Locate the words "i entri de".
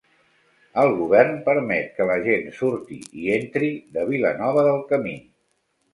3.25-4.07